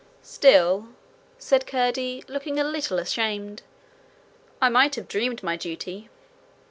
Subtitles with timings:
[0.23, 0.87] 'Still,'
[1.37, 3.61] said Curdie, looking a little ashamed,
[4.59, 6.09] 'I might have dreamed my duty.'